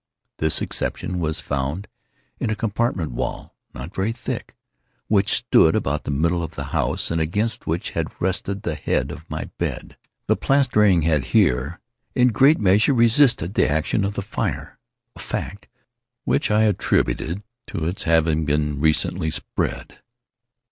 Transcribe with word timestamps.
This 0.39 0.63
exception 0.63 1.19
was 1.19 1.39
found 1.39 1.87
in 2.39 2.49
a 2.49 2.55
compartment 2.55 3.11
wall, 3.11 3.55
not 3.71 3.93
very 3.93 4.11
thick, 4.11 4.55
which 5.09 5.31
stood 5.31 5.75
about 5.75 6.05
the 6.05 6.09
middle 6.09 6.41
of 6.41 6.55
the 6.55 6.63
house, 6.73 7.11
and 7.11 7.21
against 7.21 7.67
which 7.67 7.91
had 7.91 8.07
rested 8.19 8.63
the 8.63 8.73
head 8.73 9.11
of 9.11 9.29
my 9.29 9.51
bed. 9.59 9.97
The 10.25 10.35
plastering 10.35 11.03
had 11.03 11.25
here, 11.37 11.79
in 12.15 12.29
great 12.29 12.59
measure, 12.59 12.95
resisted 12.95 13.53
the 13.53 13.69
action 13.69 14.03
of 14.03 14.15
the 14.15 14.23
fire—a 14.23 15.19
fact 15.19 15.67
which 16.23 16.49
I 16.49 16.63
attributed 16.63 17.43
to 17.67 17.85
its 17.85 18.01
having 18.01 18.43
been 18.43 18.79
recently 18.79 19.29
spread. 19.29 19.99